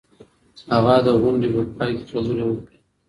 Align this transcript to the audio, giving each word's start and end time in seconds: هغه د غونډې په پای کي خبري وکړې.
هغه 0.73 0.95
د 1.05 1.07
غونډې 1.21 1.47
په 1.55 1.61
پای 1.77 1.91
کي 1.97 2.03
خبري 2.11 2.43
وکړې. 2.47 2.77